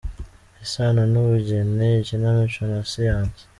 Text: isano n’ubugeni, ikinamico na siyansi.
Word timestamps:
isano 0.65 1.01
n’ubugeni, 1.11 1.87
ikinamico 2.01 2.61
na 2.71 2.79
siyansi. 2.91 3.43